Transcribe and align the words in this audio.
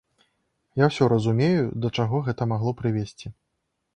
Я 0.81 0.85
ўсё 0.89 1.09
разумею, 1.13 1.67
да 1.85 1.93
чаго 2.01 2.21
гэта 2.29 2.47
магло 2.53 2.75
прывесці. 2.79 3.27